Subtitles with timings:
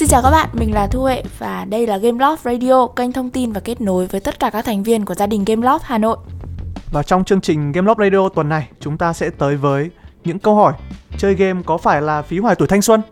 [0.00, 3.12] Xin chào các bạn, mình là Thu Huệ và đây là Game Loft Radio, kênh
[3.12, 5.66] thông tin và kết nối với tất cả các thành viên của gia đình Game
[5.66, 6.16] Loft Hà Nội.
[6.92, 9.90] Và trong chương trình Game Loft Radio tuần này, chúng ta sẽ tới với
[10.24, 10.72] những câu hỏi
[11.18, 13.02] chơi game có phải là phí hoài tuổi thanh xuân?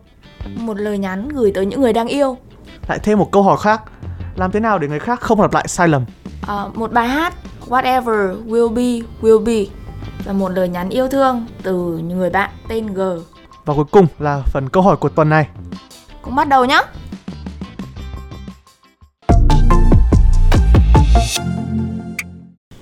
[0.55, 2.37] Một lời nhắn gửi tới những người đang yêu.
[2.87, 3.81] Lại thêm một câu hỏi khác,
[4.35, 6.05] làm thế nào để người khác không lặp lại sai lầm?
[6.47, 7.33] À, một bài hát
[7.67, 9.71] Whatever will be will be
[10.25, 13.01] là một lời nhắn yêu thương từ người bạn tên G.
[13.65, 15.47] Và cuối cùng là phần câu hỏi của tuần này.
[16.21, 16.81] Cũng bắt đầu nhé.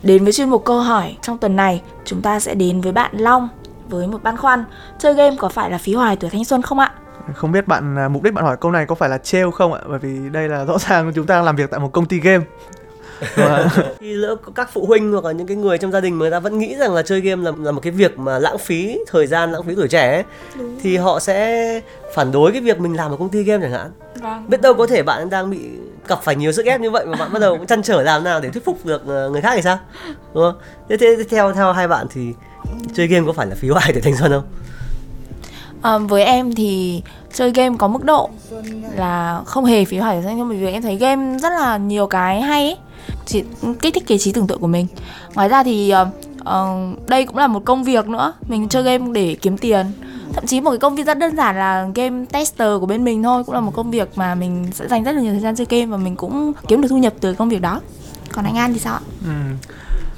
[0.03, 3.11] Đến với chuyên mục câu hỏi trong tuần này, chúng ta sẽ đến với bạn
[3.17, 3.49] Long
[3.89, 4.63] với một băn khoăn
[4.99, 6.93] chơi game có phải là phí hoài tuổi thanh xuân không ạ?
[7.33, 9.73] Không biết bạn à, mục đích bạn hỏi câu này có phải là trêu không
[9.73, 9.81] ạ?
[9.89, 12.45] Bởi vì đây là rõ ràng chúng ta làm việc tại một công ty game
[13.99, 16.31] khi lỡ các phụ huynh hoặc là những cái người trong gia đình mà người
[16.31, 18.99] ta vẫn nghĩ rằng là chơi game là là một cái việc mà lãng phí
[19.07, 20.23] thời gian lãng phí tuổi trẻ ấy,
[20.81, 21.81] thì họ sẽ
[22.15, 23.91] phản đối cái việc mình làm ở công ty game chẳng hạn.
[24.21, 24.45] Vâng.
[24.49, 25.59] biết đâu có thể bạn đang bị
[26.07, 28.39] gặp phải nhiều sức ép như vậy mà bạn bắt đầu chăn trở làm nào
[28.39, 29.79] để thuyết phục được ờ, người khác thì sao?
[30.33, 30.55] Đúng không?
[30.89, 32.33] Thế, thế theo theo hai bạn thì
[32.93, 34.43] chơi game có phải là phí hoài để thanh xuân không?
[35.81, 37.01] À, với em thì
[37.33, 38.29] chơi game có mức độ
[38.95, 42.07] là không hề phí hoài thời gian bởi vì em thấy game rất là nhiều
[42.07, 42.77] cái hay ấy.
[43.27, 43.43] Chỉ
[43.81, 44.87] kích thích cái trí tưởng tượng của mình.
[45.33, 45.93] Ngoài ra thì
[46.41, 48.33] uh, đây cũng là một công việc nữa.
[48.47, 49.85] Mình chơi game để kiếm tiền.
[50.33, 53.23] Thậm chí một cái công việc rất đơn giản là game tester của bên mình
[53.23, 55.55] thôi cũng là một công việc mà mình sẽ dành rất là nhiều thời gian
[55.55, 57.81] chơi game và mình cũng kiếm được thu nhập từ công việc đó.
[58.31, 59.01] Còn anh An thì sao ạ?
[59.25, 59.31] Ừ.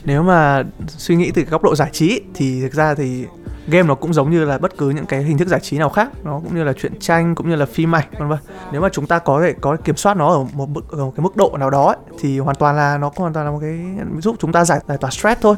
[0.03, 3.25] Nếu mà suy nghĩ từ góc độ giải trí thì thực ra thì
[3.67, 5.89] game nó cũng giống như là bất cứ những cái hình thức giải trí nào
[5.89, 6.09] khác.
[6.23, 8.39] Nó cũng như là truyện tranh cũng như là phim ảnh vân vân.
[8.71, 11.13] Nếu mà chúng ta có thể có kiểm soát nó ở một, mức, ở một
[11.15, 13.51] cái mức độ nào đó ấy, thì hoàn toàn là nó cũng hoàn toàn là
[13.51, 13.79] một cái
[14.21, 15.55] giúp chúng ta giải giải tỏa stress thôi.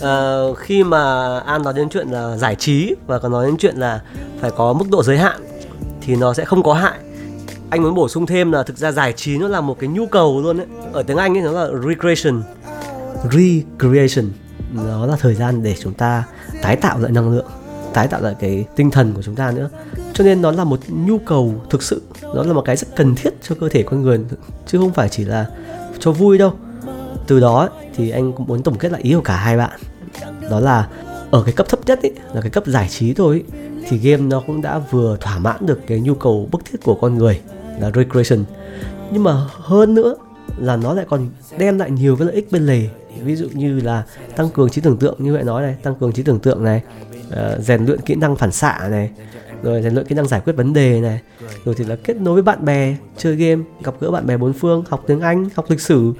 [0.00, 1.00] Ờ, khi mà
[1.38, 4.02] an nói đến chuyện là giải trí và còn nói đến chuyện là
[4.40, 5.40] phải có mức độ giới hạn
[6.00, 6.98] thì nó sẽ không có hại.
[7.70, 10.06] Anh muốn bổ sung thêm là thực ra giải trí nó là một cái nhu
[10.06, 12.42] cầu luôn đấy ở tiếng anh ấy nó là recreation.
[13.24, 14.30] Recreation.
[14.72, 16.24] Nó là thời gian để chúng ta
[16.62, 17.46] tái tạo lại năng lượng
[17.94, 19.68] tái tạo lại cái tinh thần của chúng ta nữa.
[20.12, 23.14] Cho nên nó là một nhu cầu thực sự nó là một cái rất cần
[23.14, 24.20] thiết cho cơ thể con người
[24.66, 25.46] chứ không phải chỉ là
[25.98, 26.52] cho vui đâu.
[27.26, 29.80] Từ đó thì anh cũng muốn tổng kết lại ý của cả hai bạn.
[30.50, 30.88] Đó là
[31.30, 34.22] ở cái cấp thấp nhất ấy, là cái cấp giải trí thôi ấy, thì game
[34.22, 37.40] nó cũng đã vừa thỏa mãn được cái nhu cầu bức thiết của con người
[37.80, 38.44] là recreation.
[39.12, 40.14] Nhưng mà hơn nữa
[40.58, 42.88] là nó lại còn đem lại nhiều cái lợi ích bên lề
[43.24, 44.02] ví dụ như là
[44.36, 46.82] tăng cường trí tưởng tượng như vậy nói này tăng cường trí tưởng tượng này
[47.30, 49.10] rèn rèn luyện kỹ năng phản xạ này
[49.62, 51.20] rồi rèn luyện kỹ năng giải quyết vấn đề này
[51.64, 54.52] rồi thì là kết nối với bạn bè chơi game gặp gỡ bạn bè bốn
[54.52, 56.12] phương học tiếng anh học lịch sử.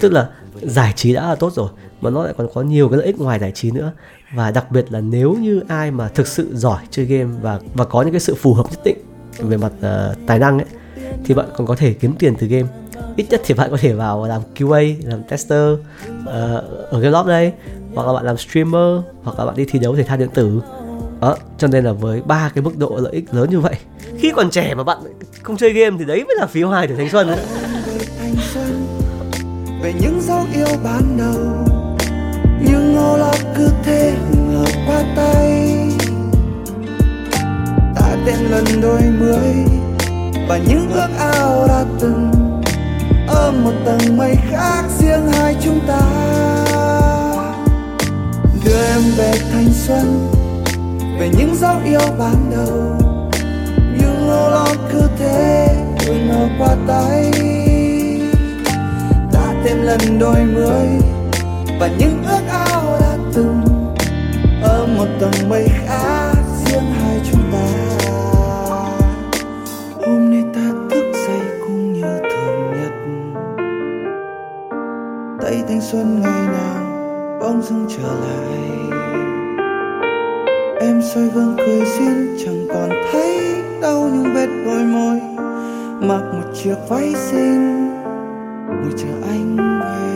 [0.00, 0.28] Tức là
[0.62, 1.68] giải trí đã là tốt rồi
[2.00, 3.92] mà nó lại còn có nhiều cái lợi ích ngoài giải trí nữa.
[4.34, 7.84] Và đặc biệt là nếu như ai mà thực sự giỏi chơi game và và
[7.84, 8.98] có những cái sự phù hợp nhất định
[9.38, 10.66] về mặt uh, tài năng ấy
[11.24, 12.68] thì bạn còn có thể kiếm tiền từ game
[13.16, 16.28] ít nhất thì bạn có thể vào làm QA làm tester uh,
[16.90, 17.52] ở game lab đây
[17.94, 20.60] hoặc là bạn làm streamer hoặc là bạn đi thi đấu thể thao điện tử.
[21.20, 23.74] Đó cho nên là với ba cái mức độ lợi ích lớn như vậy
[24.18, 24.98] khi còn trẻ mà bạn
[25.42, 27.26] không chơi game thì đấy mới là phí hoài tuổi thanh xuân.
[27.26, 27.38] Đấy
[29.82, 31.64] về những dấu yêu ban đầu
[32.60, 34.14] nhưng ngô lo cứ thế
[34.48, 35.72] ngờ qua tay.
[37.94, 39.54] Ta tên lần đôi mươi
[40.48, 42.30] và những ước ao đã từng
[43.36, 46.00] ôm một tầng mây khác riêng hai chúng ta.
[48.64, 50.30] Đưa em về thanh xuân,
[51.18, 52.98] về những dấu yêu ban đầu.
[53.98, 55.68] Những ngô lo cứ thế
[56.28, 57.30] ngờ qua tay.
[59.32, 60.86] Ta thêm lần đôi mươi,
[61.80, 63.60] và những ước ao đã từng.
[64.62, 66.25] Ở một tầng mây khác.
[75.68, 76.86] Thanh xuân ngày nào
[77.40, 78.66] bỗng dưng trở lại
[80.80, 85.20] em soi gương cười duyên chẳng còn thấy đau những vết đôi môi
[86.08, 87.88] mặc một chiếc váy xinh
[88.66, 90.06] ngồi chờ anh về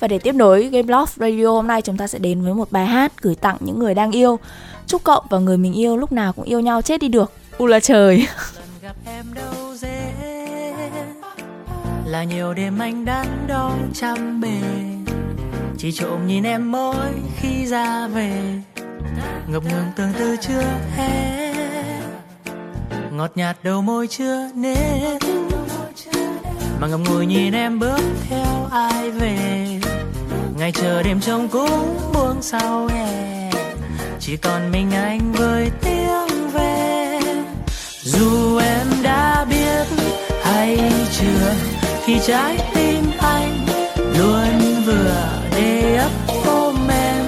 [0.00, 2.72] Và để tiếp nối Game love Radio hôm nay, chúng ta sẽ đến với một
[2.72, 4.38] bài hát gửi tặng những người đang yêu.
[4.86, 7.32] Chúc cậu và người mình yêu lúc nào cũng yêu nhau chết đi được.
[7.58, 8.26] U là trời.
[8.90, 10.12] gặp em đâu dễ.
[12.06, 14.60] Là nhiều đêm anh đắn đo chăm bề
[15.78, 18.32] chỉ trộm nhìn em mỗi khi ra về.
[19.48, 20.64] Ngập ngừng tương tư chưa
[20.96, 21.54] hết.
[23.12, 25.22] Ngọt nhạt đầu môi chưa nết
[26.80, 29.66] mà ngậm ngùi nhìn em bước theo ai về.
[30.58, 33.50] Ngày chờ đêm trông cũng buông sau hè.
[34.20, 36.09] Chỉ còn mình anh với tiếng
[38.20, 39.86] dù em đã biết
[40.42, 40.78] hay
[41.18, 41.52] chưa,
[42.04, 43.66] thì trái tim anh
[44.18, 46.10] luôn vừa để ấp
[46.46, 47.24] ôm em.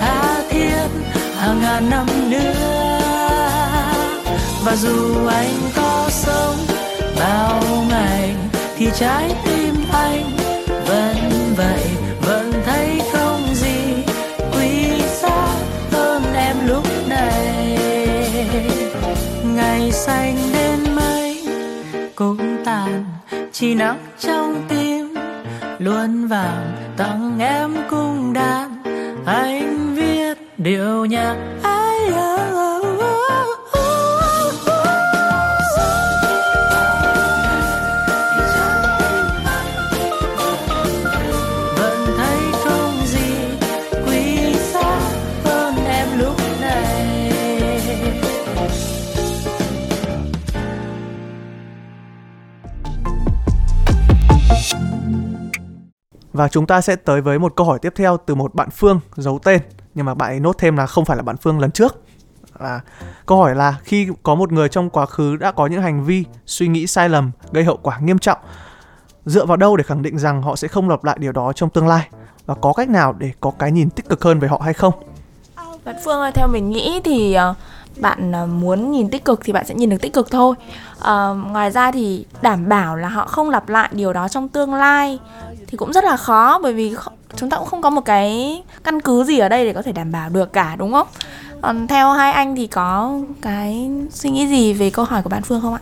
[0.00, 0.88] Tha thiết
[1.38, 2.98] hàng ngàn năm nữa.
[4.64, 6.56] Và dù anh có sống
[7.20, 8.34] bao ngày,
[8.76, 10.33] thì trái tim anh
[23.64, 25.14] chỉ nắng trong tim.
[25.78, 28.82] Luôn vàng tặng em cung đàn
[29.26, 31.36] anh viết điệu nhạc
[56.44, 59.00] Và chúng ta sẽ tới với một câu hỏi tiếp theo từ một bạn Phương
[59.16, 59.60] giấu tên
[59.94, 61.96] nhưng mà bạn ấy nốt thêm là không phải là bạn Phương lần trước.
[62.58, 62.80] À,
[63.26, 66.24] câu hỏi là khi có một người trong quá khứ đã có những hành vi,
[66.46, 68.38] suy nghĩ sai lầm gây hậu quả nghiêm trọng,
[69.26, 71.70] dựa vào đâu để khẳng định rằng họ sẽ không lặp lại điều đó trong
[71.70, 72.08] tương lai
[72.46, 74.92] và có cách nào để có cái nhìn tích cực hơn về họ hay không?
[75.84, 77.54] Bạn Phương ơi, theo mình nghĩ thì ờ,
[78.00, 80.54] bạn ờ, muốn nhìn tích cực thì bạn sẽ nhìn được tích cực thôi.
[81.00, 84.74] à, ngoài ra thì đảm bảo là họ không lặp lại điều đó trong tương
[84.74, 85.18] lai
[85.74, 86.94] thì cũng rất là khó bởi vì
[87.36, 89.92] chúng ta cũng không có một cái căn cứ gì ở đây để có thể
[89.92, 91.06] đảm bảo được cả đúng không?
[91.62, 95.42] Còn theo hai anh thì có cái suy nghĩ gì về câu hỏi của bạn
[95.42, 95.80] Phương không ạ?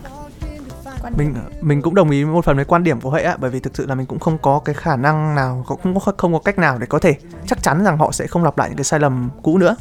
[1.01, 1.13] Quan.
[1.17, 3.59] Mình mình cũng đồng ý một phần với quan điểm của Huệ ạ, bởi vì
[3.59, 6.39] thực sự là mình cũng không có cái khả năng nào, cũng không, không có
[6.39, 7.15] cách nào để có thể
[7.47, 9.75] chắc chắn rằng họ sẽ không lặp lại những cái sai lầm cũ nữa.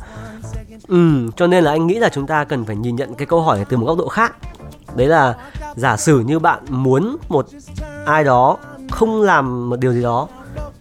[0.88, 3.43] Ừ, cho nên là anh nghĩ là chúng ta cần phải nhìn nhận cái câu
[3.43, 4.35] hỏi này từ một góc độ khác.
[4.97, 5.35] Đấy là
[5.76, 7.47] giả sử như bạn muốn một
[8.06, 8.56] ai đó
[8.93, 10.29] không làm một điều gì đó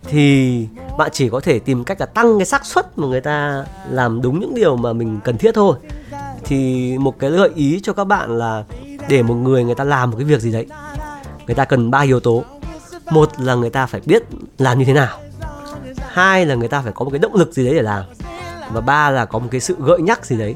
[0.03, 0.67] thì
[0.97, 4.21] bạn chỉ có thể tìm cách là tăng cái xác suất mà người ta làm
[4.21, 5.77] đúng những điều mà mình cần thiết thôi.
[6.43, 8.63] Thì một cái gợi ý cho các bạn là
[9.09, 10.67] để một người người ta làm một cái việc gì đấy,
[11.47, 12.43] người ta cần ba yếu tố.
[13.11, 14.23] Một là người ta phải biết
[14.57, 15.19] làm như thế nào.
[15.97, 18.03] Hai là người ta phải có một cái động lực gì đấy để làm
[18.73, 20.55] và ba là có một cái sự gợi nhắc gì đấy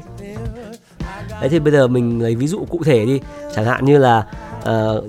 [1.40, 3.20] đấy thì bây giờ mình lấy ví dụ cụ thể đi
[3.54, 4.26] chẳng hạn như là
[4.58, 5.04] uh,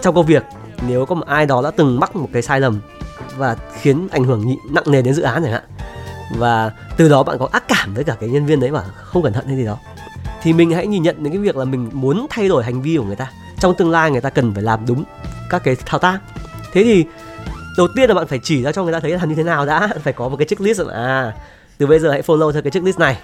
[0.00, 0.44] trong công việc
[0.88, 2.80] nếu có một ai đó đã từng mắc một cái sai lầm
[3.36, 5.62] và khiến ảnh hưởng nặng nề đến dự án chẳng hạn,
[6.36, 9.22] và từ đó bạn có ác cảm với cả cái nhân viên đấy mà không
[9.22, 9.76] cẩn thận hay gì đó,
[10.42, 12.96] thì mình hãy nhìn nhận đến cái việc là mình muốn thay đổi hành vi
[12.96, 13.30] của người ta.
[13.58, 15.04] Trong tương lai người ta cần phải làm đúng
[15.50, 16.18] các cái thao tác.
[16.72, 17.04] Thế thì,
[17.76, 19.42] đầu tiên là bạn phải chỉ ra cho người ta thấy là làm như thế
[19.42, 21.34] nào đã phải có một cái checklist là à
[21.78, 23.18] từ bây giờ hãy follow theo cái checklist này.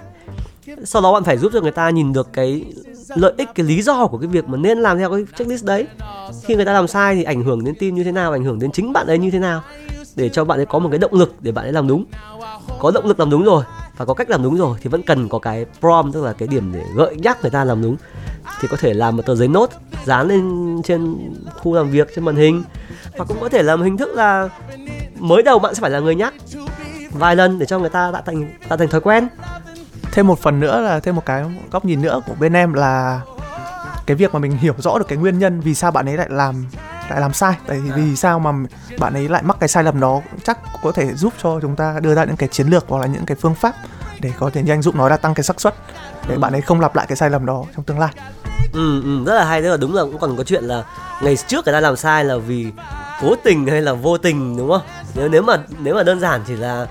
[0.85, 2.65] Sau đó bạn phải giúp cho người ta nhìn được cái
[3.09, 5.87] lợi ích, cái lý do của cái việc mà nên làm theo cái checklist đấy
[6.45, 8.59] khi người ta làm sai thì ảnh hưởng đến team như thế nào, ảnh hưởng
[8.59, 9.63] đến chính bạn ấy như thế nào?
[10.17, 12.05] Để cho bạn ấy có một cái động lực để bạn ấy làm đúng.
[12.79, 13.65] Có động lực làm đúng rồi
[13.97, 16.49] và có cách làm đúng rồi thì vẫn cần có cái prompt, tức là cái
[16.49, 17.97] điểm để gợi nhắc người ta làm đúng.
[18.61, 19.71] Thì có thể làm một tờ giấy nốt
[20.05, 21.17] dán lên trên
[21.55, 22.63] khu làm việc, trên màn hình.
[23.17, 24.49] Và cũng có thể làm hình thức là
[25.19, 26.35] mới đầu bạn sẽ phải là người nhắc
[27.13, 29.29] vài lần để cho người ta đã thành đã thành thói quen.
[30.13, 33.21] Thêm một phần nữa là, thêm một cái góc nhìn nữa của bên em là
[34.07, 36.27] cái việc mà mình hiểu rõ được cái nguyên nhân vì sao bạn ấy lại
[36.31, 36.67] làm
[37.11, 37.55] lại làm sai.
[37.67, 38.53] Tại vì vì sao mà
[38.99, 42.01] bạn ấy lại mắc cái sai lầm đó chắc có thể giúp cho chúng ta
[42.01, 43.75] đưa ra những cái chiến lược hoặc là những cái phương pháp
[44.21, 45.75] để có thể như anh Dũng nói là tăng cái xác suất
[46.29, 48.13] để bạn ấy không lặp lại cái sai lầm đó trong tương lai.
[48.73, 49.63] Ừ, ừ rất là hay.
[49.63, 50.85] Rất là đúng là cũng còn có chuyện là
[51.23, 52.73] ngày trước người ta làm sai là vì
[53.21, 54.83] cố tình hay là vô tình đúng không?
[55.15, 56.87] Nếu nếu mà nếu mà đơn giản chỉ là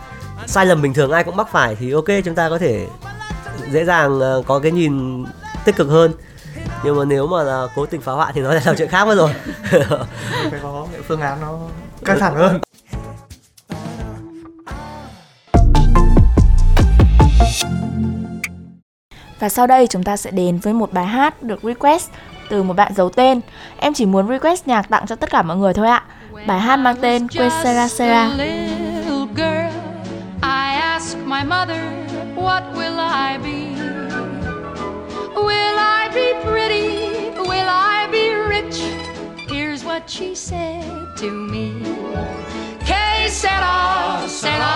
[0.48, 2.88] sai lầm bình thường ai cũng mắc phải thì ok chúng ta có thể
[3.72, 5.25] dễ dàng ờ, có cái nhìn
[5.65, 6.13] tích cực hơn
[6.84, 9.05] nhưng mà nếu mà là cố tình phá hoại thì nó lại là chuyện khác
[9.05, 9.29] mất rồi
[10.51, 11.58] phải có những phương án nó
[12.05, 12.60] căng thẳng hơn
[19.39, 22.10] Và sau đây chúng ta sẽ đến với một bài hát được request
[22.50, 23.41] từ một bạn giấu tên.
[23.77, 26.03] Em chỉ muốn request nhạc tặng cho tất cả mọi người thôi ạ.
[26.48, 28.29] Bài hát mang tên Que Sera Sera.
[31.25, 31.82] my mother,
[32.36, 33.75] what will I be?
[35.36, 36.64] Will I be pretty?
[39.95, 40.83] What she said
[41.15, 41.71] to me.
[42.83, 44.75] Que sera, sera.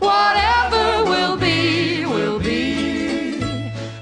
[0.00, 3.38] Whatever will be, will be.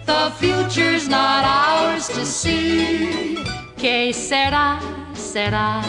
[0.07, 3.43] The future's not ours to see.
[3.77, 4.79] Que sera,
[5.15, 5.83] sera.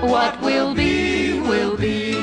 [0.00, 2.14] What will be, will be.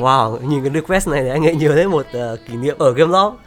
[0.00, 3.12] Wow, nhìn cái request này anh ấy nhớ đến một uh, kỷ niệm ở Game
[3.12, 3.45] Loft.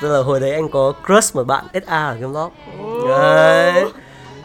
[0.00, 2.50] Tức là hồi đấy anh có crush một bạn SA ở Game Loft.
[3.08, 3.84] Đấy.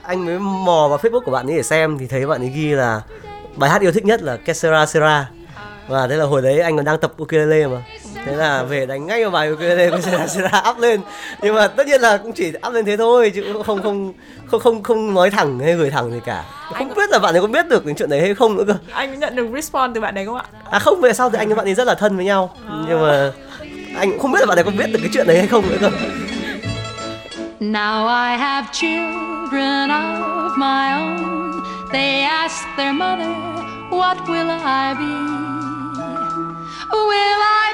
[0.04, 2.74] Anh mới mò vào Facebook của bạn ấy để xem thì thấy bạn ấy ghi
[2.74, 3.02] là
[3.56, 5.30] bài hát yêu thích nhất là Kesera Sera.
[5.88, 7.84] Và thế là hồi đấy anh còn đang tập ukulele mà.
[8.26, 11.02] Thế là về đánh ngay vào bài ukulele Kesera Sera up lên.
[11.42, 14.14] Nhưng mà tất nhiên là cũng chỉ up lên thế thôi chứ không không
[14.48, 16.44] không không không nói thẳng hay gửi thẳng gì cả.
[16.74, 18.76] Không biết là bạn ấy có biết được cái chuyện đấy hay không nữa cơ.
[18.92, 21.48] anh nhận được response từ bạn đấy không ạ À không, về sau thì anh
[21.48, 22.56] với bạn ấy rất là thân với nhau
[22.88, 23.32] Nhưng mà
[23.96, 25.70] anh cũng không biết là bạn ấy có biết được cái chuyện đấy hay không
[25.70, 25.90] nữa cơ
[27.60, 31.62] Now I have children of my own.
[31.92, 33.30] They ask their mother,
[33.92, 35.14] What will I be?
[36.92, 37.71] Will I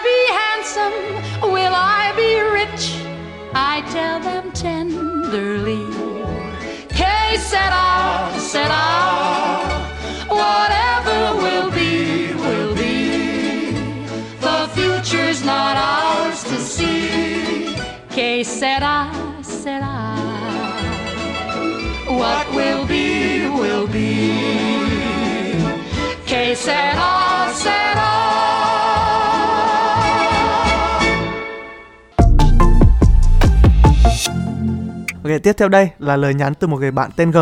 [35.43, 37.37] Tiếp theo đây là lời nhắn từ một người bạn tên G.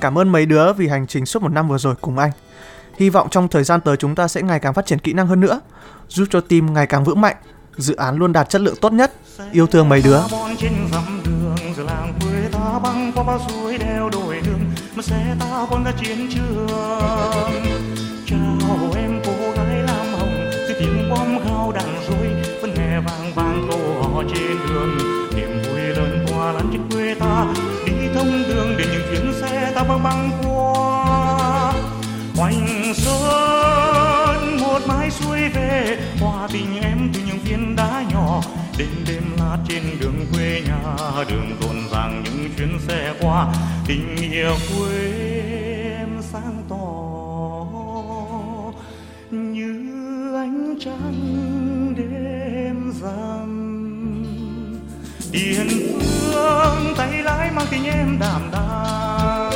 [0.00, 2.30] Cảm ơn mấy đứa vì hành trình suốt một năm vừa rồi cùng anh.
[2.98, 5.26] Hy vọng trong thời gian tới chúng ta sẽ ngày càng phát triển kỹ năng
[5.26, 5.60] hơn nữa,
[6.08, 7.36] giúp cho team ngày càng vững mạnh,
[7.76, 9.12] dự án luôn đạt chất lượng tốt nhất.
[9.52, 10.20] Yêu thương mấy đứa.
[18.26, 22.28] chào em cô gái lam hồng tiếng bom khao đạn rối
[22.62, 25.15] vẫn nghe vang vang câu hò trên đường
[26.52, 27.54] lớn lan trên quê ta,
[27.86, 31.72] đi thông đường để những chuyến xe ta băng băng qua.
[32.36, 38.42] Hoành sơn, một mái xuôi về, hòa tình em từ những viên đá nhỏ.
[38.78, 43.54] Đêm đêm lát trên đường quê nhà, đường rộn ràng những chuyến xe qua.
[43.86, 45.12] Tình nghĩa quê
[45.98, 46.76] em sáng tỏ
[49.30, 53.72] như ánh trăng đêm rằm
[55.32, 55.68] tiền
[56.46, 59.52] thương, tay lái mang tình em đảm đang.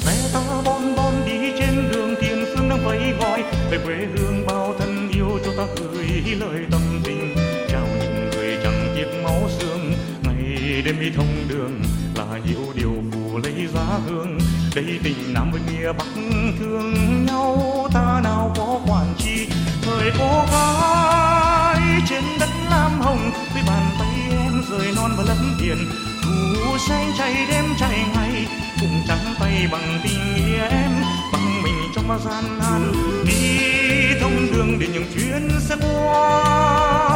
[0.00, 4.46] Xe ta bon bon đi trên đường tiền phương đang vẫy gọi, về quê hương
[4.46, 7.34] bao thân yêu cho ta gửi lời tâm tình.
[7.68, 11.82] Chào những người chẳng tiếc máu xương, ngày đêm đi thông đường
[12.14, 14.38] là nhiều điều phù lấy giá hương.
[14.74, 16.06] Đây tình nam với nghĩa bắc
[16.58, 16.94] thương
[17.26, 19.48] nhau, ta nào có quản chi,
[19.82, 22.24] thời cô gái trên
[24.70, 25.78] rơi non và lấp biển.
[26.22, 28.46] Thủ xanh chạy đêm chạy ngày
[28.80, 30.90] cùng trắng tay bằng tình nghĩa em,
[31.32, 32.92] bằng mình trong bao gian nan.
[33.26, 33.58] Đi
[34.20, 37.09] thông đường để những chuyến xe qua.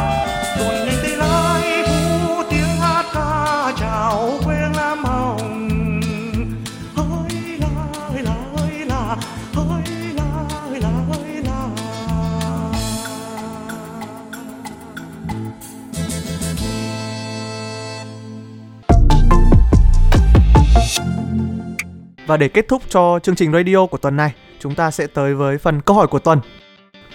[22.27, 25.33] Và để kết thúc cho chương trình radio của tuần này, chúng ta sẽ tới
[25.33, 26.39] với phần câu hỏi của tuần.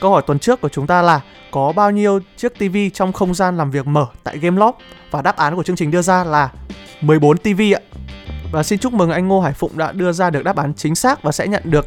[0.00, 3.34] Câu hỏi tuần trước của chúng ta là có bao nhiêu chiếc TV trong không
[3.34, 4.72] gian làm việc mở tại Gameloft?
[5.10, 6.52] Và đáp án của chương trình đưa ra là
[7.00, 7.80] 14 TV ạ.
[8.52, 10.94] Và xin chúc mừng anh Ngô Hải Phụng đã đưa ra được đáp án chính
[10.94, 11.86] xác và sẽ nhận được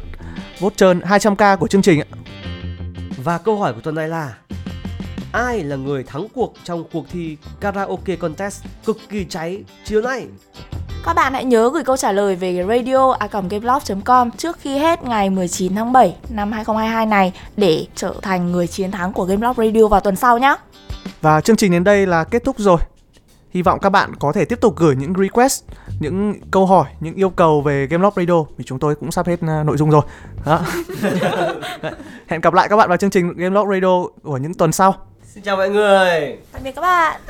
[0.60, 2.08] voucher 200k của chương trình ạ.
[3.24, 4.34] Và câu hỏi của tuần này là
[5.32, 10.26] Ai là người thắng cuộc trong cuộc thi karaoke contest cực kỳ cháy chiều nay?
[11.04, 13.16] Các bạn hãy nhớ gửi câu trả lời về radio
[14.04, 18.66] com trước khi hết ngày 19 tháng 7 năm 2022 này để trở thành người
[18.66, 20.56] chiến thắng của Gameloft Radio vào tuần sau nhé.
[21.20, 22.78] Và chương trình đến đây là kết thúc rồi.
[23.50, 25.64] Hy vọng các bạn có thể tiếp tục gửi những request,
[26.00, 29.34] những câu hỏi, những yêu cầu về Gameloft Radio vì chúng tôi cũng sắp hết
[29.34, 30.02] uh, nội dung rồi.
[30.46, 30.60] Đó.
[32.26, 34.94] Hẹn gặp lại các bạn vào chương trình Gameloft Radio của những tuần sau.
[35.34, 37.20] Xin chào mọi người Tạm biệt các bạn.